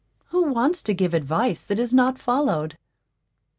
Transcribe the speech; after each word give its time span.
Who 0.29 0.45
wants 0.45 0.81
to 0.81 0.95
give 0.95 1.13
advice 1.13 1.63
that 1.63 1.77
is 1.77 1.93
not 1.93 2.17
followed? 2.17 2.75